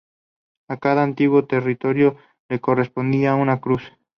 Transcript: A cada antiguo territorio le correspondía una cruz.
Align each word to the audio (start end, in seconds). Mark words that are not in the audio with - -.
A 0.67 0.77
cada 0.77 1.03
antiguo 1.03 1.45
territorio 1.45 2.17
le 2.49 2.59
correspondía 2.59 3.35
una 3.35 3.61
cruz. 3.61 3.83